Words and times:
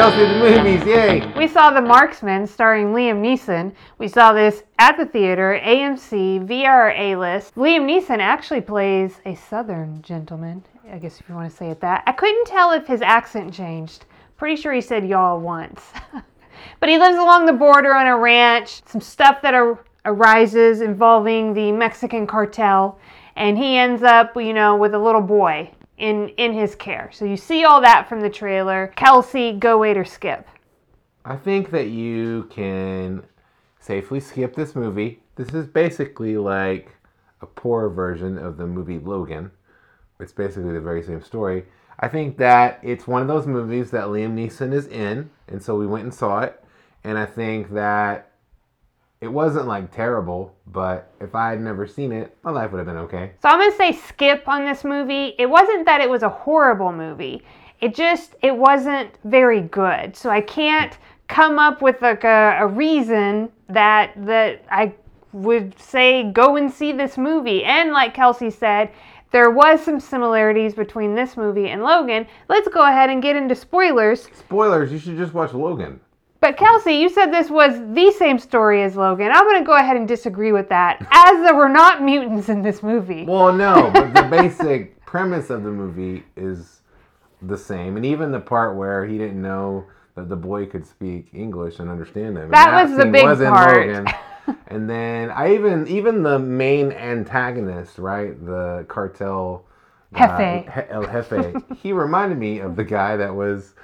The 0.00 0.38
movies, 0.38 0.82
yay! 0.86 1.30
We 1.36 1.46
saw 1.46 1.70
The 1.70 1.82
Marksman 1.82 2.46
starring 2.46 2.86
Liam 2.94 3.20
Neeson. 3.20 3.70
We 3.98 4.08
saw 4.08 4.32
this 4.32 4.62
at 4.78 4.96
the 4.96 5.04
theater, 5.04 5.60
AMC, 5.62 6.48
VR 6.48 6.98
A 6.98 7.16
list. 7.16 7.54
Liam 7.56 7.82
Neeson 7.82 8.18
actually 8.18 8.62
plays 8.62 9.20
a 9.26 9.34
southern 9.34 10.00
gentleman, 10.00 10.64
I 10.90 10.96
guess 10.96 11.20
if 11.20 11.28
you 11.28 11.34
want 11.34 11.50
to 11.50 11.56
say 11.56 11.68
it 11.68 11.82
that. 11.82 12.02
I 12.06 12.12
couldn't 12.12 12.46
tell 12.46 12.72
if 12.72 12.86
his 12.86 13.02
accent 13.02 13.52
changed. 13.52 14.06
Pretty 14.38 14.56
sure 14.56 14.72
he 14.72 14.80
said 14.80 15.06
y'all 15.06 15.38
once. 15.38 15.82
but 16.80 16.88
he 16.88 16.96
lives 16.96 17.18
along 17.18 17.44
the 17.44 17.52
border 17.52 17.94
on 17.94 18.06
a 18.06 18.16
ranch. 18.16 18.80
Some 18.86 19.02
stuff 19.02 19.42
that 19.42 19.52
ar- 19.52 19.84
arises 20.06 20.80
involving 20.80 21.52
the 21.52 21.72
Mexican 21.72 22.26
cartel. 22.26 22.98
And 23.36 23.58
he 23.58 23.76
ends 23.76 24.02
up, 24.02 24.34
you 24.34 24.54
know, 24.54 24.76
with 24.76 24.94
a 24.94 24.98
little 24.98 25.20
boy 25.20 25.70
in 26.00 26.30
in 26.30 26.52
his 26.52 26.74
care. 26.74 27.10
So 27.12 27.24
you 27.24 27.36
see 27.36 27.64
all 27.64 27.80
that 27.82 28.08
from 28.08 28.20
the 28.20 28.30
trailer. 28.30 28.92
Kelsey, 28.96 29.52
go 29.52 29.78
wait 29.78 29.96
or 29.96 30.04
skip. 30.04 30.48
I 31.24 31.36
think 31.36 31.70
that 31.70 31.88
you 31.88 32.48
can 32.50 33.22
safely 33.78 34.20
skip 34.20 34.54
this 34.54 34.74
movie. 34.74 35.20
This 35.36 35.50
is 35.54 35.66
basically 35.66 36.36
like 36.36 36.96
a 37.42 37.46
poor 37.46 37.88
version 37.88 38.38
of 38.38 38.56
the 38.56 38.66
movie 38.66 38.98
Logan. 38.98 39.50
It's 40.18 40.32
basically 40.32 40.72
the 40.72 40.80
very 40.80 41.02
same 41.02 41.22
story. 41.22 41.64
I 41.98 42.08
think 42.08 42.38
that 42.38 42.80
it's 42.82 43.06
one 43.06 43.22
of 43.22 43.28
those 43.28 43.46
movies 43.46 43.90
that 43.90 44.06
Liam 44.06 44.34
Neeson 44.34 44.72
is 44.72 44.86
in, 44.86 45.30
and 45.48 45.62
so 45.62 45.76
we 45.76 45.86
went 45.86 46.04
and 46.04 46.14
saw 46.14 46.40
it. 46.40 46.62
And 47.04 47.18
I 47.18 47.26
think 47.26 47.72
that 47.72 48.29
it 49.20 49.28
wasn't 49.28 49.66
like 49.66 49.92
terrible, 49.92 50.54
but 50.66 51.12
if 51.20 51.34
I 51.34 51.50
had 51.50 51.60
never 51.60 51.86
seen 51.86 52.10
it, 52.10 52.36
my 52.42 52.50
life 52.50 52.72
would 52.72 52.78
have 52.78 52.86
been 52.86 52.96
okay. 52.96 53.32
So 53.42 53.50
I'm 53.50 53.58
gonna 53.58 53.76
say 53.76 53.92
skip 53.92 54.48
on 54.48 54.64
this 54.64 54.82
movie. 54.82 55.34
It 55.38 55.46
wasn't 55.46 55.84
that 55.86 56.00
it 56.00 56.08
was 56.08 56.22
a 56.22 56.28
horrible 56.28 56.90
movie. 56.90 57.42
It 57.80 57.94
just 57.94 58.34
it 58.42 58.56
wasn't 58.56 59.10
very 59.24 59.60
good. 59.60 60.16
So 60.16 60.30
I 60.30 60.40
can't 60.40 60.96
come 61.28 61.58
up 61.58 61.82
with 61.82 62.00
like 62.00 62.24
a, 62.24 62.56
a 62.60 62.66
reason 62.66 63.50
that 63.68 64.12
that 64.24 64.64
I 64.70 64.94
would 65.32 65.78
say 65.78 66.30
go 66.32 66.56
and 66.56 66.72
see 66.72 66.92
this 66.92 67.18
movie. 67.18 67.62
And 67.64 67.92
like 67.92 68.14
Kelsey 68.14 68.50
said, 68.50 68.90
there 69.32 69.50
was 69.50 69.82
some 69.82 70.00
similarities 70.00 70.74
between 70.74 71.14
this 71.14 71.36
movie 71.36 71.68
and 71.68 71.82
Logan. 71.82 72.26
Let's 72.48 72.68
go 72.68 72.80
ahead 72.80 73.10
and 73.10 73.22
get 73.22 73.36
into 73.36 73.54
spoilers. 73.54 74.28
Spoilers, 74.32 74.90
you 74.90 74.98
should 74.98 75.18
just 75.18 75.34
watch 75.34 75.52
Logan. 75.52 76.00
But 76.40 76.56
Kelsey, 76.56 76.94
you 76.94 77.10
said 77.10 77.26
this 77.26 77.50
was 77.50 77.78
the 77.94 78.10
same 78.12 78.38
story 78.38 78.82
as 78.82 78.96
Logan. 78.96 79.30
I'm 79.30 79.44
going 79.44 79.62
to 79.62 79.66
go 79.66 79.76
ahead 79.76 79.96
and 79.96 80.08
disagree 80.08 80.52
with 80.52 80.70
that, 80.70 81.06
as 81.10 81.42
there 81.42 81.54
were 81.54 81.68
not 81.68 82.02
mutants 82.02 82.48
in 82.48 82.62
this 82.62 82.82
movie. 82.82 83.26
Well, 83.26 83.52
no, 83.52 83.90
but 83.92 84.14
the 84.14 84.22
basic 84.30 85.04
premise 85.04 85.50
of 85.50 85.64
the 85.64 85.70
movie 85.70 86.24
is 86.36 86.80
the 87.42 87.58
same, 87.58 87.96
and 87.96 88.06
even 88.06 88.32
the 88.32 88.40
part 88.40 88.76
where 88.76 89.04
he 89.04 89.18
didn't 89.18 89.40
know 89.40 89.84
that 90.14 90.28
the 90.30 90.36
boy 90.36 90.64
could 90.66 90.86
speak 90.86 91.28
English 91.34 91.78
and 91.78 91.90
understand 91.90 92.36
him. 92.36 92.44
And 92.44 92.52
That 92.52 92.84
was 92.88 92.96
the 92.96 93.06
big 93.06 93.24
was 93.24 93.38
part. 93.40 93.86
Logan. 93.86 94.06
and 94.68 94.88
then 94.88 95.30
I 95.30 95.54
even 95.54 95.86
even 95.88 96.22
the 96.22 96.38
main 96.38 96.90
antagonist, 96.92 97.98
right, 97.98 98.34
the 98.44 98.86
cartel 98.88 99.64
Jefe. 100.16 100.64
He- 100.74 100.90
El 100.90 101.04
Jefe, 101.04 101.54
he 101.82 101.92
reminded 101.92 102.38
me 102.38 102.60
of 102.60 102.76
the 102.76 102.84
guy 102.84 103.16
that 103.16 103.34
was 103.34 103.74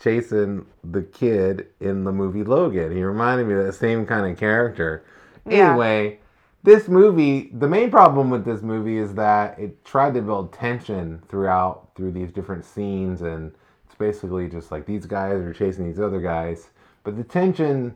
chasing 0.00 0.66
the 0.82 1.02
kid 1.02 1.68
in 1.80 2.04
the 2.04 2.12
movie 2.12 2.42
Logan. 2.42 2.94
He 2.94 3.02
reminded 3.02 3.46
me 3.46 3.54
of 3.54 3.66
that 3.66 3.74
same 3.74 4.06
kind 4.06 4.30
of 4.30 4.38
character. 4.38 5.04
Yeah. 5.46 5.70
Anyway, 5.70 6.20
this 6.62 6.88
movie, 6.88 7.50
the 7.52 7.68
main 7.68 7.90
problem 7.90 8.30
with 8.30 8.44
this 8.44 8.62
movie 8.62 8.98
is 8.98 9.14
that 9.14 9.58
it 9.58 9.84
tried 9.84 10.14
to 10.14 10.22
build 10.22 10.52
tension 10.52 11.22
throughout 11.28 11.90
through 11.94 12.12
these 12.12 12.32
different 12.32 12.64
scenes 12.64 13.22
and 13.22 13.52
it's 13.86 13.94
basically 13.94 14.48
just 14.48 14.70
like 14.70 14.86
these 14.86 15.06
guys 15.06 15.34
are 15.34 15.52
chasing 15.52 15.86
these 15.86 16.00
other 16.00 16.20
guys, 16.20 16.70
but 17.04 17.16
the 17.16 17.24
tension 17.24 17.94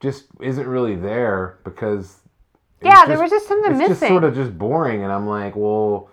just 0.00 0.24
isn't 0.40 0.66
really 0.66 0.96
there 0.96 1.58
because 1.64 2.20
Yeah, 2.82 3.06
there 3.06 3.20
was 3.20 3.30
just 3.30 3.48
something 3.48 3.72
it's 3.72 3.88
just 3.88 4.00
sort 4.00 4.24
of 4.24 4.34
just 4.34 4.56
boring 4.58 5.02
and 5.02 5.12
I'm 5.12 5.26
like, 5.26 5.56
well, 5.56 6.10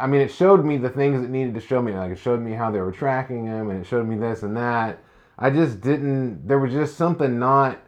I 0.00 0.06
mean, 0.06 0.22
it 0.22 0.30
showed 0.30 0.64
me 0.64 0.78
the 0.78 0.88
things 0.88 1.22
it 1.22 1.30
needed 1.30 1.54
to 1.54 1.60
show 1.60 1.82
me. 1.82 1.92
Like, 1.92 2.12
it 2.12 2.18
showed 2.18 2.40
me 2.40 2.52
how 2.52 2.70
they 2.70 2.80
were 2.80 2.92
tracking 2.92 3.44
him, 3.46 3.70
and 3.70 3.82
it 3.82 3.86
showed 3.86 4.08
me 4.08 4.16
this 4.16 4.42
and 4.42 4.56
that. 4.56 4.98
I 5.38 5.50
just 5.50 5.80
didn't. 5.80 6.46
There 6.48 6.58
was 6.58 6.72
just 6.72 6.96
something 6.96 7.38
not 7.38 7.78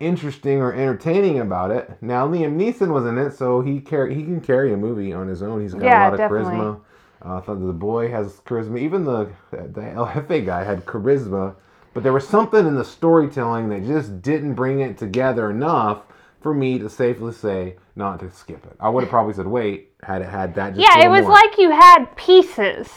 interesting 0.00 0.58
or 0.60 0.72
entertaining 0.72 1.38
about 1.40 1.70
it. 1.70 1.90
Now, 2.00 2.26
Liam 2.26 2.56
Neeson 2.56 2.88
was 2.92 3.06
in 3.06 3.18
it, 3.18 3.32
so 3.32 3.60
he 3.60 3.80
carry 3.80 4.14
he 4.14 4.24
can 4.24 4.40
carry 4.40 4.72
a 4.72 4.76
movie 4.76 5.12
on 5.12 5.28
his 5.28 5.42
own. 5.42 5.60
He's 5.60 5.74
got 5.74 5.84
Yeah, 5.84 5.98
a 5.98 6.10
lot 6.10 6.14
of 6.14 6.20
definitely. 6.20 6.56
charisma. 6.56 6.80
Uh, 7.24 7.36
I 7.36 7.40
thought 7.40 7.64
the 7.64 7.72
boy 7.72 8.10
has 8.10 8.40
charisma. 8.40 8.80
Even 8.80 9.04
the 9.04 9.30
the 9.52 9.90
El 9.92 10.06
Jefe 10.12 10.44
guy 10.44 10.64
had 10.64 10.84
charisma, 10.84 11.54
but 11.94 12.02
there 12.02 12.12
was 12.12 12.26
something 12.26 12.66
in 12.66 12.74
the 12.74 12.84
storytelling 12.84 13.68
that 13.68 13.84
just 13.84 14.20
didn't 14.20 14.54
bring 14.54 14.80
it 14.80 14.98
together 14.98 15.50
enough 15.50 16.05
for 16.46 16.54
me 16.54 16.78
to 16.78 16.88
safely 16.88 17.32
say 17.32 17.74
not 17.96 18.20
to 18.20 18.30
skip 18.30 18.64
it. 18.66 18.76
I 18.78 18.88
would 18.88 19.02
have 19.02 19.10
probably 19.10 19.34
said 19.34 19.48
wait 19.48 19.90
had 20.04 20.22
it 20.22 20.28
had 20.28 20.54
that. 20.54 20.76
Just 20.76 20.80
yeah, 20.80 21.04
it 21.04 21.08
was 21.08 21.22
more. 21.22 21.32
like 21.32 21.58
you 21.58 21.72
had 21.72 22.04
pieces. 22.14 22.88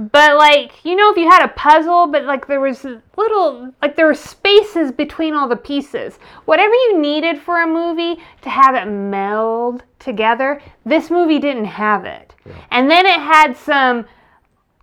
But 0.00 0.36
like, 0.36 0.84
you 0.84 0.96
know, 0.96 1.12
if 1.12 1.16
you 1.16 1.30
had 1.30 1.44
a 1.44 1.52
puzzle, 1.52 2.08
but 2.08 2.24
like 2.24 2.48
there 2.48 2.58
was 2.58 2.82
little, 3.16 3.72
like 3.80 3.94
there 3.94 4.06
were 4.06 4.14
spaces 4.14 4.90
between 4.90 5.32
all 5.32 5.48
the 5.48 5.54
pieces. 5.54 6.18
Whatever 6.46 6.74
you 6.74 6.98
needed 6.98 7.38
for 7.38 7.62
a 7.62 7.68
movie 7.68 8.20
to 8.40 8.50
have 8.50 8.74
it 8.74 8.90
meld 8.90 9.84
together, 10.00 10.60
this 10.84 11.08
movie 11.08 11.38
didn't 11.38 11.66
have 11.66 12.04
it. 12.04 12.34
And 12.72 12.90
then 12.90 13.06
it 13.06 13.20
had 13.20 13.56
some, 13.56 14.06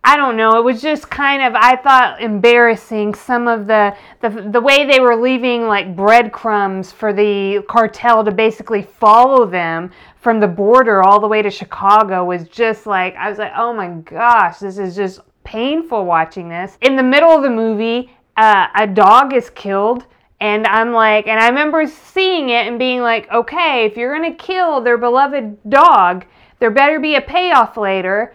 I 0.02 0.16
don't 0.16 0.38
know, 0.38 0.58
it 0.58 0.64
was 0.64 0.82
just 0.82 1.10
kind 1.10 1.44
of, 1.44 1.54
I 1.56 1.76
thought, 1.76 2.22
embarrassing 2.22 3.16
some 3.16 3.50
of 3.50 3.68
the, 3.68 3.96
the, 4.22 4.30
the 4.30 4.62
way 4.62 4.86
they 4.86 5.02
were 5.02 5.16
leaving 5.16 5.68
like 5.68 5.94
breadcrumbs 5.94 6.92
for 6.92 7.12
the 7.12 7.64
cartel 7.68 8.24
to 8.24 8.32
basically 8.32 8.82
follow 8.82 9.46
them 9.46 9.92
from 10.16 10.40
the 10.40 10.48
border 10.48 11.04
all 11.04 11.20
the 11.20 11.28
way 11.28 11.42
to 11.42 11.50
Chicago 11.50 12.24
was 12.24 12.48
just 12.48 12.86
like, 12.86 13.14
I 13.16 13.30
was 13.30 13.40
like, 13.40 13.52
oh 13.58 13.74
my 13.74 13.90
gosh, 13.90 14.60
this 14.60 14.78
is 14.78 14.96
just 14.96 15.20
painful 15.44 16.06
watching 16.06 16.48
this. 16.48 16.78
In 16.82 16.96
the 16.96 17.04
middle 17.04 17.32
of 17.32 17.44
the 17.44 17.50
movie, 17.50 18.10
uh, 18.38 18.68
a 18.76 18.88
dog 18.88 19.34
is 19.34 19.50
killed. 19.50 20.06
And 20.42 20.66
I'm 20.68 20.94
like, 20.94 21.28
and 21.28 21.38
I 21.38 21.50
remember 21.50 21.86
seeing 21.86 22.48
it 22.50 22.68
and 22.68 22.80
being 22.80 23.02
like, 23.02 23.30
okay, 23.30 23.86
if 23.86 23.98
you're 23.98 24.16
gonna 24.16 24.34
kill 24.34 24.80
their 24.80 24.98
beloved 24.98 25.58
dog, 25.70 26.26
there 26.60 26.72
better 26.72 27.02
be 27.02 27.16
a 27.16 27.22
payoff 27.22 27.76
later 27.76 28.34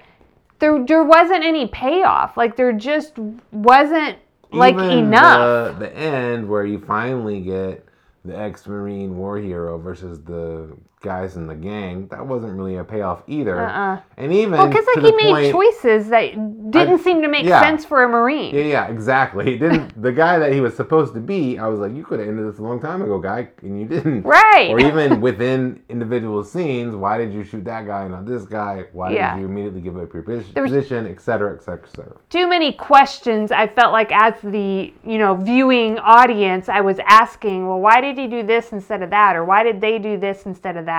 there 0.59 0.85
there 0.85 1.05
wasn't 1.05 1.45
any 1.45 1.67
payoff. 1.69 2.37
Like 2.37 2.57
there 2.57 2.73
just 2.73 3.19
wasn't 3.53 4.19
like 4.53 4.75
Even 4.75 4.91
enough. 4.91 5.79
The, 5.79 5.87
the 5.87 5.97
end 5.97 6.49
where 6.49 6.65
you 6.65 6.79
finally 6.79 7.41
get 7.41 7.85
the 8.25 8.37
ex-marine 8.37 9.17
war 9.17 9.39
hero 9.39 9.79
versus 9.79 10.21
the 10.23 10.77
guys 11.05 11.37
in 11.37 11.47
the 11.47 11.55
gang, 11.55 12.09
that 12.09 12.27
wasn't 12.27 12.57
really 12.57 12.77
a 12.77 12.83
payoff 12.85 13.23
either. 13.29 13.61
Uh-uh. 13.61 14.01
And 14.17 14.33
even 14.33 14.53
Well, 14.53 14.67
because 14.67 14.87
like 14.97 15.05
he 15.05 15.13
made 15.13 15.31
point, 15.31 15.53
choices 15.53 16.09
that 16.09 16.33
didn't 16.73 17.01
I- 17.01 17.03
seem 17.05 17.23
to 17.23 17.29
make 17.29 17.45
yeah. 17.45 17.61
sense 17.61 17.85
for 17.85 18.03
a 18.03 18.09
marine. 18.09 18.53
Yeah, 18.55 18.63
yeah, 18.63 18.87
exactly. 18.89 19.45
He 19.45 19.57
didn't. 19.59 20.03
the 20.03 20.11
guy 20.11 20.39
that 20.39 20.53
he 20.53 20.61
was 20.61 20.75
supposed 20.75 21.15
to 21.15 21.21
be, 21.21 21.59
I 21.59 21.69
was 21.69 21.79
like, 21.79 21.95
you 21.95 22.03
could 22.05 22.19
have 22.19 22.29
ended 22.29 22.51
this 22.51 22.59
a 22.59 22.63
long 22.63 22.81
time 22.81 23.03
ago, 23.03 23.19
guy, 23.19 23.49
and 23.63 23.79
you 23.81 23.87
didn't. 23.87 24.23
Right. 24.23 24.71
Or 24.71 24.81
even 24.81 25.21
within 25.21 25.83
individual 25.89 26.43
scenes, 26.43 26.97
why 26.97 27.19
did 27.19 27.33
you 27.33 27.45
shoot 27.45 27.65
that 27.67 27.87
guy 27.87 28.03
and 28.03 28.13
not 28.13 28.25
this 28.27 28.45
guy? 28.47 28.87
Why 28.93 29.11
Yeah. 29.13 29.35
did 29.35 29.41
you 29.43 29.47
immediately 29.47 29.83
give 29.83 29.97
up 29.99 30.13
your 30.15 30.23
pos- 30.23 30.51
There 30.55 30.63
was- 30.63 30.73
position, 30.73 31.07
et 31.07 31.21
cetera, 31.21 31.55
et 31.55 31.63
cetera, 31.63 31.85
et 31.85 31.97
cetera? 31.97 32.17
Too 32.31 32.49
many 32.49 32.73
questions. 32.73 33.53
I 33.53 33.67
felt 33.69 33.93
like 33.93 34.11
as 34.11 34.35
the 34.43 34.93
you 35.05 35.19
know 35.19 35.35
viewing 35.35 35.99
audience, 35.99 36.69
I 36.69 36.81
was 36.81 36.99
asking, 37.07 37.69
well, 37.69 37.81
why 37.81 38.01
did 38.01 38.17
he 38.17 38.27
do 38.27 38.43
this 38.43 38.73
instead 38.73 39.03
of 39.03 39.11
that, 39.11 39.37
or 39.37 39.45
why 39.45 39.63
did 39.63 39.81
they 39.81 39.99
do 39.99 40.17
this 40.17 40.47
instead 40.47 40.77
of 40.79 40.87
that? 40.87 40.94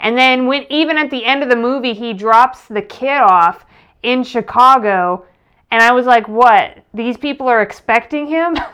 And 0.00 0.16
then 0.16 0.46
when 0.46 0.64
even 0.70 0.96
at 0.96 1.10
the 1.10 1.24
end 1.24 1.42
of 1.42 1.48
the 1.48 1.56
movie, 1.56 1.94
he 1.94 2.12
drops 2.12 2.66
the 2.68 2.82
kid 2.82 3.18
off 3.18 3.64
in 4.02 4.24
Chicago, 4.24 5.26
and 5.70 5.82
I 5.82 5.92
was 5.92 6.06
like, 6.06 6.26
what? 6.28 6.78
These 6.94 7.16
people 7.16 7.48
are 7.48 7.62
expecting 7.62 8.26
him. 8.26 8.56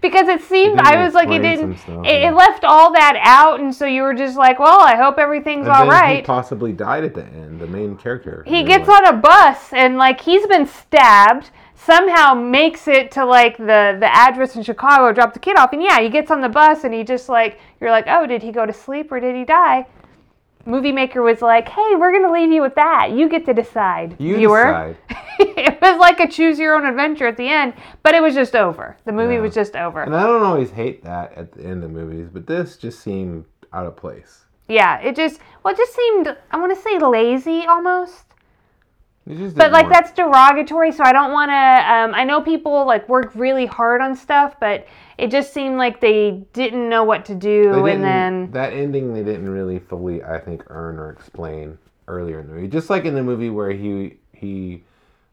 Because 0.00 0.28
it 0.28 0.42
seemed, 0.42 0.78
didn't 0.78 0.86
I 0.86 1.04
was 1.04 1.14
like, 1.14 1.30
it 1.30 1.40
didn't, 1.40 1.78
stuff, 1.78 2.04
it, 2.06 2.20
yeah. 2.20 2.30
it 2.30 2.34
left 2.34 2.64
all 2.64 2.92
that 2.92 3.18
out, 3.22 3.60
and 3.60 3.74
so 3.74 3.86
you 3.86 4.02
were 4.02 4.14
just 4.14 4.36
like, 4.36 4.58
well, 4.58 4.80
I 4.80 4.96
hope 4.96 5.18
everything's 5.18 5.66
And 5.66 5.76
all 5.76 5.90
then 5.90 6.16
he 6.16 6.22
possibly 6.22 6.72
died 6.72 7.04
at 7.04 7.14
the 7.14 7.24
end, 7.24 7.60
the 7.60 7.66
main 7.66 7.96
character. 7.96 8.44
He 8.46 8.62
gets 8.62 8.88
like, 8.88 9.02
on 9.02 9.14
a 9.14 9.18
bus 9.18 9.72
and 9.72 9.96
like 9.96 10.20
he's 10.20 10.46
been 10.46 10.66
stabbed. 10.66 11.50
Somehow 11.74 12.34
makes 12.34 12.88
it 12.88 13.10
to 13.12 13.24
like 13.24 13.56
the 13.56 13.96
the 13.98 14.08
address 14.14 14.54
in 14.54 14.62
Chicago, 14.62 15.12
drop 15.12 15.32
the 15.32 15.40
kid 15.40 15.56
off, 15.56 15.72
and 15.72 15.82
yeah, 15.82 16.00
he 16.00 16.10
gets 16.10 16.30
on 16.30 16.42
the 16.42 16.48
bus 16.48 16.84
and 16.84 16.92
he 16.92 17.02
just 17.02 17.28
like 17.28 17.58
you're 17.80 17.90
like, 17.90 18.04
oh, 18.06 18.26
did 18.26 18.42
he 18.42 18.52
go 18.52 18.66
to 18.66 18.72
sleep 18.72 19.10
or 19.10 19.18
did 19.18 19.34
he 19.34 19.44
die? 19.44 19.86
Movie 20.66 20.92
maker 20.92 21.22
was 21.22 21.40
like, 21.42 21.68
hey, 21.68 21.94
we're 21.96 22.12
gonna 22.12 22.32
leave 22.32 22.50
you 22.52 22.62
with 22.62 22.74
that. 22.74 23.10
You 23.12 23.28
get 23.28 23.44
to 23.46 23.54
decide, 23.54 24.16
You 24.18 24.36
viewer. 24.36 24.64
decide. 24.64 24.96
it 25.40 25.80
was 25.80 25.98
like 25.98 26.20
a 26.20 26.28
choose 26.28 26.58
your 26.58 26.74
own 26.74 26.86
adventure 26.86 27.26
at 27.26 27.36
the 27.36 27.48
end, 27.48 27.74
but 28.02 28.14
it 28.14 28.22
was 28.22 28.34
just 28.34 28.54
over. 28.54 28.96
The 29.04 29.12
movie 29.12 29.34
Yeah. 29.34 29.40
was 29.40 29.54
just 29.54 29.74
over. 29.76 30.02
And 30.02 30.14
I 30.14 30.24
don't 30.24 30.42
always 30.42 30.70
hate 30.70 31.02
that 31.04 31.32
at 31.36 31.52
the 31.52 31.64
end 31.64 31.82
of 31.84 31.90
movies, 31.90 32.28
but 32.32 32.46
this 32.46 32.76
just 32.76 33.00
seemed 33.00 33.44
out 33.72 33.86
of 33.86 33.96
place. 33.96 34.44
Yeah, 34.68 34.98
it 35.00 35.16
just 35.16 35.40
well, 35.64 35.74
it 35.74 35.76
just 35.78 35.94
seemed 35.94 36.36
I 36.50 36.56
want 36.58 36.74
to 36.76 36.80
say 36.80 36.98
lazy 36.98 37.66
almost. 37.66 38.24
But 39.26 39.70
like 39.70 39.84
work. 39.84 39.92
that's 39.92 40.12
derogatory, 40.12 40.90
so 40.92 41.04
I 41.04 41.12
don't 41.12 41.32
want 41.32 41.50
to. 41.50 41.54
Um, 41.92 42.14
I 42.14 42.24
know 42.24 42.40
people 42.40 42.84
like 42.86 43.08
work 43.08 43.30
really 43.34 43.66
hard 43.66 44.00
on 44.00 44.16
stuff, 44.16 44.56
but 44.58 44.86
it 45.18 45.30
just 45.30 45.52
seemed 45.52 45.76
like 45.76 46.00
they 46.00 46.42
didn't 46.52 46.88
know 46.88 47.04
what 47.04 47.24
to 47.26 47.34
do, 47.34 47.86
and 47.86 48.02
then 48.02 48.50
that 48.52 48.72
ending 48.72 49.12
they 49.12 49.22
didn't 49.22 49.48
really 49.48 49.78
fully, 49.78 50.22
I 50.24 50.38
think, 50.38 50.64
earn 50.68 50.98
or 50.98 51.10
explain 51.10 51.78
earlier 52.08 52.40
in 52.40 52.48
the 52.48 52.54
movie. 52.54 52.68
Just 52.68 52.90
like 52.90 53.04
in 53.04 53.14
the 53.14 53.22
movie 53.22 53.50
where 53.50 53.70
he 53.70 54.16
he 54.32 54.82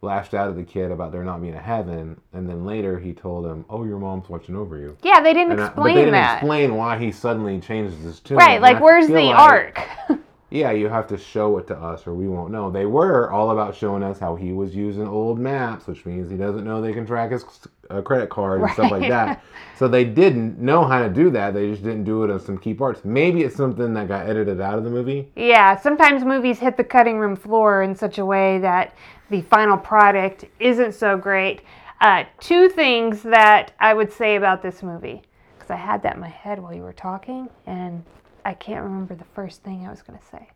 lashed 0.03 0.35
out 0.35 0.47
at 0.49 0.55
the 0.55 0.63
kid 0.63 0.91
about 0.91 1.11
there 1.11 1.23
not 1.23 1.41
being 1.41 1.55
a 1.55 1.59
heaven, 1.59 2.19
and 2.33 2.47
then 2.47 2.65
later 2.65 2.99
he 2.99 3.13
told 3.13 3.45
him, 3.47 3.65
"Oh, 3.69 3.83
your 3.85 3.97
mom's 3.97 4.29
watching 4.29 4.55
over 4.55 4.77
you." 4.77 4.95
yeah, 5.01 5.21
they 5.21 5.33
didn't 5.33 5.53
And 5.53 5.61
I- 5.61 5.65
explain 5.67 5.83
but 5.85 5.93
they 5.93 5.99
didn't 6.01 6.11
that. 6.11 6.37
explain 6.39 6.75
why 6.75 6.97
he 6.99 7.11
suddenly 7.11 7.59
changes 7.61 7.97
his 8.03 8.19
tune. 8.19 8.37
right, 8.37 8.61
like 8.61 8.77
I 8.77 8.81
where's 8.81 9.07
the 9.07 9.13
like- 9.13 9.35
arc? 9.39 9.81
Yeah, 10.49 10.71
you 10.71 10.87
have 10.87 11.07
to 11.07 11.17
show 11.17 11.57
it 11.57 11.67
to 11.67 11.75
us, 11.75 12.07
or 12.07 12.13
we 12.13 12.29
won't 12.29 12.51
know. 12.51 12.71
They 12.71 12.85
were 12.85 13.29
all 13.29 13.51
about 13.51 13.75
showing 13.75 14.01
us 14.01 14.17
how 14.17 14.35
he 14.35 14.53
was 14.53 14.73
using 14.73 15.05
old 15.05 15.37
maps, 15.39 15.87
which 15.87 16.05
means 16.05 16.29
he 16.29 16.37
doesn't 16.37 16.63
know 16.63 16.81
they 16.81 16.93
can 16.93 17.05
track 17.05 17.31
his 17.31 17.43
uh, 17.89 18.01
credit 18.01 18.29
card 18.29 18.61
and 18.61 18.71
stuff 18.71 18.91
like 18.91 19.09
that. 19.09 19.43
So 19.77 19.87
they 19.87 20.05
didn't 20.05 20.57
know 20.57 20.85
how 20.85 21.03
to 21.03 21.09
do 21.09 21.29
that. 21.31 21.53
They 21.53 21.69
just 21.69 21.83
didn't 21.83 22.05
do 22.05 22.23
it 22.23 22.31
on 22.31 22.39
some 22.39 22.57
key 22.57 22.73
parts. 22.73 23.03
Maybe 23.03 23.43
it's 23.43 23.55
something 23.55 23.93
that 23.93 24.07
got 24.07 24.27
edited 24.27 24.61
out 24.61 24.77
of 24.77 24.83
the 24.85 24.89
movie. 24.89 25.29
yeah, 25.35 25.75
sometimes 25.75 26.23
movies 26.23 26.59
hit 26.59 26.77
the 26.77 26.83
cutting 26.83 27.19
room 27.19 27.35
floor 27.35 27.83
in 27.83 27.93
such 27.93 28.17
a 28.17 28.25
way 28.25 28.57
that 28.59 28.95
the 29.29 29.41
final 29.41 29.77
product 29.77 30.45
isn't 30.59 30.93
so 30.93 31.17
great. 31.17 31.61
Uh, 31.99 32.23
two 32.39 32.69
things 32.69 33.21
that 33.21 33.73
I 33.79 33.93
would 33.93 34.11
say 34.13 34.35
about 34.35 34.61
this 34.61 34.81
movie, 34.81 35.21
because 35.57 35.71
I 35.71 35.75
had 35.75 36.01
that 36.03 36.15
in 36.15 36.21
my 36.21 36.29
head 36.29 36.57
while 36.59 36.73
you 36.73 36.83
were 36.83 36.93
talking, 36.93 37.49
and 37.65 38.03
I 38.47 38.53
can't 38.53 38.81
remember 38.81 39.13
the 39.13 39.25
first 39.35 39.61
thing 39.61 39.85
I 39.85 39.89
was 39.89 40.01
going 40.01 40.17
to 40.17 40.25
say. 40.25 40.47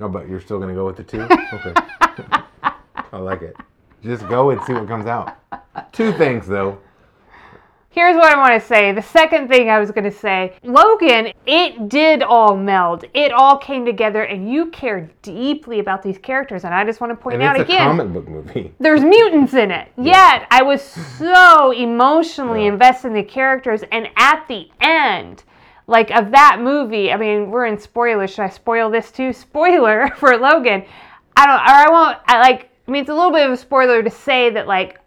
Oh, 0.00 0.08
but 0.08 0.28
you're 0.28 0.40
still 0.40 0.58
gonna 0.60 0.74
go 0.74 0.84
with 0.86 0.96
the 0.98 1.02
two? 1.04 1.20
Okay. 1.52 1.74
I 3.12 3.16
like 3.18 3.40
it. 3.42 3.56
Just 4.04 4.28
go 4.28 4.50
and 4.50 4.62
see 4.64 4.72
what 4.74 4.86
comes 4.86 5.06
out. 5.06 5.36
Two 5.92 6.12
things 6.12 6.46
though. 6.46 6.78
Here's 7.88 8.14
what 8.16 8.32
I 8.32 8.38
want 8.38 8.60
to 8.60 8.66
say. 8.66 8.92
The 8.92 9.02
second 9.02 9.48
thing 9.48 9.68
I 9.68 9.80
was 9.80 9.90
going 9.90 10.04
to 10.04 10.12
say 10.12 10.54
Logan, 10.62 11.32
it 11.44 11.88
did 11.88 12.22
all 12.22 12.56
meld. 12.56 13.04
It 13.14 13.32
all 13.32 13.58
came 13.58 13.84
together, 13.84 14.22
and 14.22 14.48
you 14.50 14.66
care 14.66 15.10
deeply 15.22 15.80
about 15.80 16.00
these 16.02 16.16
characters. 16.16 16.64
And 16.64 16.72
I 16.72 16.84
just 16.84 17.00
want 17.00 17.10
to 17.10 17.16
point 17.16 17.34
And 17.34 17.42
out 17.42 17.56
it's 17.58 17.68
a 17.68 17.72
again 17.72 17.88
comic 17.88 18.12
book 18.12 18.28
movie. 18.28 18.72
there's 18.78 19.02
mutants 19.02 19.54
in 19.54 19.70
it. 19.72 19.88
Yet 19.98 20.46
I 20.52 20.62
was 20.62 20.82
so 20.82 21.72
emotionally 21.76 22.62
Yeah. 22.66 22.72
invested 22.74 23.08
in 23.08 23.14
the 23.14 23.24
characters, 23.24 23.82
and 23.90 24.06
at 24.16 24.46
the 24.46 24.70
end, 24.80 25.42
like 25.90 26.10
of 26.12 26.30
that 26.30 26.58
movie, 26.62 27.12
I 27.12 27.16
mean, 27.16 27.50
we're 27.50 27.66
in 27.66 27.78
spoilers. 27.78 28.30
Should 28.30 28.42
I 28.44 28.48
spoil 28.48 28.88
this 28.90 29.10
too? 29.10 29.32
Spoiler 29.46 30.08
for 30.16 30.36
Logan. 30.38 30.84
I 31.36 31.46
don't, 31.46 31.56
or 31.56 31.60
I 31.60 31.88
won't. 31.90 32.18
I 32.26 32.40
like. 32.40 32.70
I 32.86 32.90
mean, 32.90 33.02
it's 33.02 33.10
a 33.10 33.14
little 33.14 33.30
bit 33.32 33.46
of 33.46 33.52
a 33.52 33.56
spoiler 33.56 34.02
to 34.02 34.10
say 34.10 34.50
that 34.50 34.66
like 34.66 34.98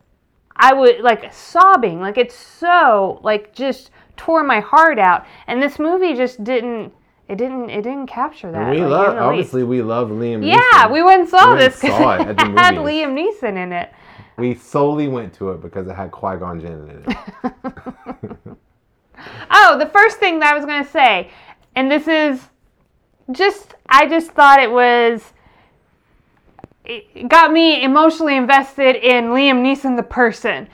I 0.55 0.73
would 0.73 1.01
like 1.01 1.33
sobbing, 1.33 1.99
like 1.99 2.17
it's 2.17 2.35
so 2.35 3.19
like 3.23 3.53
just 3.55 3.91
tore 4.17 4.43
my 4.43 4.59
heart 4.59 4.99
out, 4.99 5.25
and 5.47 5.61
this 5.61 5.79
movie 5.79 6.13
just 6.13 6.43
didn't. 6.43 6.93
It 7.29 7.37
didn't. 7.37 7.69
It 7.69 7.81
didn't 7.83 8.07
capture 8.07 8.51
that. 8.51 8.69
we 8.69 8.81
like, 8.81 8.89
love 8.89 9.05
the 9.05 9.11
least. 9.13 9.21
obviously 9.21 9.63
we 9.63 9.81
love 9.81 10.09
Liam 10.09 10.45
Yeah, 10.45 10.59
Neeson. 10.59 10.91
we 10.91 11.01
went 11.03 11.21
and 11.21 11.29
saw 11.29 11.53
We 11.53 11.59
this 11.59 11.81
and 11.81 11.81
because 11.81 11.97
saw 11.97 12.13
it 12.15 12.29
it 12.31 12.39
had. 12.57 12.75
Liam 12.75 13.13
Neeson 13.17 13.55
in 13.57 13.71
it. 13.71 13.91
We 14.37 14.55
solely 14.55 15.07
went 15.07 15.33
to 15.35 15.51
it 15.51 15.61
because 15.61 15.87
it 15.87 15.93
had 15.95 16.11
Qui 16.11 16.37
Gon 16.37 16.59
Jinn 16.59 16.89
in 16.89 17.11
it. 17.11 17.53
Oh, 19.55 19.77
the 19.77 19.85
first 19.85 20.17
thing 20.17 20.39
that 20.39 20.51
I 20.51 20.55
was 20.55 20.65
going 20.65 20.83
to 20.83 20.89
say, 20.89 21.29
and 21.75 21.89
this 21.89 22.07
is 22.07 22.41
just, 23.31 23.75
I 23.87 24.07
just 24.07 24.31
thought 24.31 24.59
it 24.59 24.71
was, 24.71 25.31
it 26.83 27.29
got 27.29 27.51
me 27.53 27.83
emotionally 27.83 28.35
invested 28.35 28.95
in 28.95 29.25
Liam 29.25 29.61
Neeson, 29.61 29.95
the 29.95 30.03
person. 30.03 30.67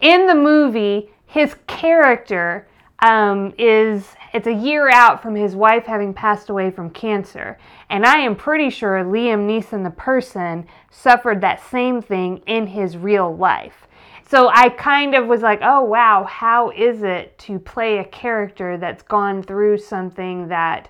In 0.00 0.26
the 0.26 0.34
movie, 0.34 1.10
his 1.26 1.54
character 1.66 2.66
um, 3.00 3.52
is, 3.58 4.06
it's 4.32 4.46
a 4.46 4.52
year 4.52 4.90
out 4.90 5.22
from 5.22 5.34
his 5.34 5.54
wife 5.54 5.84
having 5.84 6.14
passed 6.14 6.48
away 6.48 6.70
from 6.70 6.88
cancer. 6.90 7.58
And 7.90 8.06
I 8.06 8.18
am 8.20 8.34
pretty 8.34 8.70
sure 8.70 9.04
Liam 9.04 9.46
Neeson, 9.46 9.84
the 9.84 9.90
person, 9.90 10.66
suffered 10.90 11.42
that 11.42 11.62
same 11.70 12.00
thing 12.00 12.38
in 12.46 12.66
his 12.66 12.96
real 12.96 13.36
life. 13.36 13.85
So 14.28 14.48
I 14.48 14.70
kind 14.70 15.14
of 15.14 15.26
was 15.26 15.42
like, 15.42 15.60
oh 15.62 15.82
wow, 15.82 16.24
how 16.24 16.70
is 16.70 17.02
it 17.02 17.38
to 17.38 17.58
play 17.58 17.98
a 17.98 18.04
character 18.04 18.76
that's 18.76 19.02
gone 19.02 19.42
through 19.42 19.78
something 19.78 20.48
that 20.48 20.88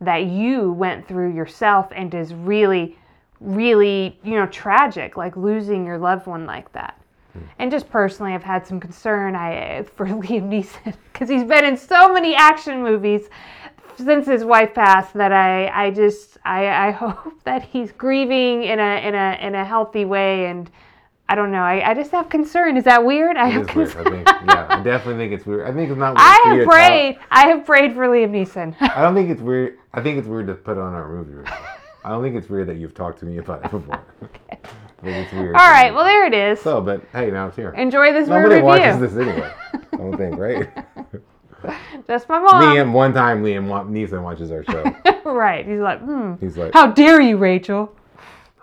that 0.00 0.26
you 0.26 0.72
went 0.72 1.08
through 1.08 1.34
yourself 1.34 1.88
and 1.94 2.14
is 2.14 2.34
really 2.34 2.96
really, 3.40 4.18
you 4.22 4.34
know, 4.34 4.46
tragic, 4.46 5.16
like 5.16 5.36
losing 5.36 5.84
your 5.84 5.98
loved 5.98 6.26
one 6.26 6.46
like 6.46 6.72
that. 6.72 6.98
Hmm. 7.32 7.40
And 7.58 7.70
just 7.70 7.90
personally, 7.90 8.32
I've 8.32 8.42
had 8.42 8.66
some 8.66 8.80
concern 8.80 9.34
I 9.34 9.82
for 9.96 10.06
Liam 10.06 10.48
Neeson 10.48 10.94
because 11.12 11.28
he's 11.28 11.44
been 11.44 11.64
in 11.64 11.76
so 11.76 12.12
many 12.12 12.34
action 12.34 12.82
movies 12.82 13.28
since 13.96 14.26
his 14.26 14.44
wife 14.44 14.74
passed 14.74 15.14
that 15.14 15.32
I, 15.32 15.86
I 15.86 15.90
just 15.90 16.38
I, 16.44 16.88
I 16.88 16.90
hope 16.92 17.42
that 17.44 17.62
he's 17.62 17.92
grieving 17.92 18.64
in 18.64 18.78
a 18.78 19.06
in 19.06 19.14
a 19.14 19.38
in 19.40 19.54
a 19.54 19.64
healthy 19.64 20.04
way 20.04 20.46
and 20.46 20.70
I 21.28 21.34
don't 21.34 21.50
know. 21.50 21.62
I, 21.62 21.90
I 21.90 21.94
just 21.94 22.12
have 22.12 22.28
concern. 22.28 22.76
Is 22.76 22.84
that 22.84 23.04
weird? 23.04 23.36
I 23.36 23.48
It 23.48 23.52
have 23.52 23.68
is 23.70 23.74
weird. 23.74 23.96
I 23.96 24.10
think. 24.10 24.26
Yeah, 24.28 24.66
I 24.70 24.80
definitely 24.84 25.24
think 25.24 25.32
it's 25.38 25.44
weird. 25.46 25.66
I 25.68 25.72
think 25.74 25.90
it's 25.90 25.98
not. 25.98 26.10
Weird 26.14 26.18
I 26.20 26.54
have 26.54 26.66
prayed. 26.68 27.18
I 27.30 27.48
have 27.48 27.66
prayed 27.66 27.94
for 27.94 28.06
Liam 28.06 28.30
Neeson. 28.30 28.76
I 28.80 29.02
don't 29.02 29.14
think 29.14 29.30
it's 29.30 29.40
weird. 29.42 29.78
I 29.92 30.02
think 30.02 30.18
it's 30.18 30.28
weird 30.28 30.46
to 30.46 30.54
put 30.54 30.78
on 30.78 30.94
our 30.94 31.08
movie. 31.08 31.32
review. 31.34 31.52
I 32.04 32.10
don't 32.10 32.22
think 32.22 32.36
it's 32.36 32.48
weird 32.48 32.68
that 32.68 32.76
you've 32.76 32.94
talked 32.94 33.18
to 33.20 33.24
me 33.26 33.38
about 33.38 33.64
it 33.64 33.70
before. 33.72 34.00
Think 35.02 35.26
it's 35.26 35.32
weird. 35.34 35.54
All 35.56 35.70
right. 35.70 35.92
Well, 35.92 36.04
there 36.04 36.24
it 36.26 36.32
is. 36.32 36.60
So, 36.60 36.80
but 36.80 37.02
hey, 37.12 37.30
now 37.30 37.48
it's 37.48 37.56
here. 37.56 37.70
Enjoy 37.72 38.12
this 38.12 38.28
Nobody 38.28 38.54
review. 38.54 38.64
watches 38.64 38.98
this 39.00 39.12
anyway. 39.16 39.52
I 39.74 39.96
don't 39.98 40.16
think, 40.16 40.38
right? 40.38 40.68
Just 42.06 42.28
my 42.28 42.38
mom. 42.38 42.62
Liam, 42.62 42.92
one 42.92 43.12
time 43.12 43.42
Liam 43.42 43.66
Neeson 43.90 44.22
watches 44.22 44.50
our 44.52 44.64
show. 44.64 44.84
right. 45.24 45.66
He's 45.66 45.80
like, 45.80 46.00
hmm. 46.00 46.34
He's 46.40 46.56
like, 46.56 46.72
How 46.72 46.86
dare 46.86 47.20
you, 47.20 47.36
Rachel? 47.36 47.94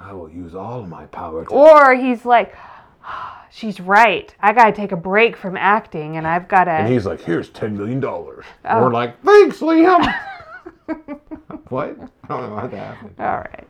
I 0.04 0.12
will 0.14 0.30
use 0.30 0.54
all 0.54 0.82
of 0.82 0.90
my 0.90 1.06
power 1.08 1.46
to. 1.46 1.52
Or 1.52 1.96
he's 1.96 2.26
like, 2.26 2.56
she's 3.52 3.80
right. 3.80 4.34
I 4.42 4.52
got 4.54 4.66
to 4.66 4.72
take 4.74 4.92
a 4.92 4.98
break 4.98 5.38
from 5.38 5.56
acting 5.56 6.18
and 6.18 6.28
I've 6.28 6.48
gotta. 6.48 6.72
And 6.72 6.92
he's 6.92 7.06
like, 7.06 7.22
here's 7.22 7.50
$10 7.50 7.74
million. 7.74 8.04
And 8.04 8.04
Oh. 8.06 8.82
we're 8.82 8.92
like, 8.94 9.22
thanks, 9.24 9.60
Liam. 9.60 10.04
what? 11.70 11.98
I 12.24 12.28
don't 12.28 12.50
know 12.50 12.56
how 12.58 12.68
that 12.68 12.78
happened. 12.78 13.16
All 13.20 13.38
right. 13.38 13.68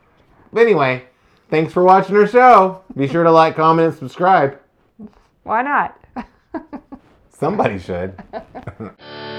But 0.52 0.62
anyway, 0.62 1.04
thanks 1.50 1.72
for 1.72 1.84
watching 1.84 2.16
our 2.16 2.26
show. 2.26 2.82
Be 2.96 3.06
sure 3.08 3.22
to 3.24 3.30
like, 3.30 3.56
comment, 3.56 3.88
and 3.88 3.96
subscribe. 3.98 4.58
Why 5.44 5.62
not? 5.62 5.98
Somebody 7.30 7.78
should. 7.78 8.20